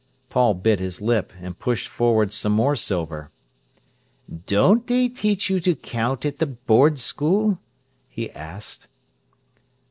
[0.29, 3.29] Paul bit his lip, and pushed forward some more silver.
[4.47, 7.59] "Don't they teach you to count at the Board school?"
[8.09, 8.87] he asked.